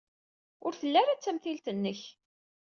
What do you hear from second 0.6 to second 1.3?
Ur telli ara d